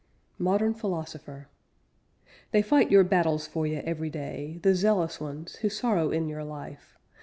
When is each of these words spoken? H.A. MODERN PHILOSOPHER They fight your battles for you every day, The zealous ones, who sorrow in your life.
H.A. 0.37 0.41
MODERN 0.41 0.73
PHILOSOPHER 0.73 1.47
They 2.49 2.63
fight 2.63 2.89
your 2.89 3.03
battles 3.03 3.45
for 3.45 3.67
you 3.67 3.83
every 3.85 4.09
day, 4.09 4.57
The 4.63 4.73
zealous 4.73 5.19
ones, 5.21 5.57
who 5.57 5.69
sorrow 5.69 6.09
in 6.09 6.27
your 6.27 6.43
life. 6.43 6.97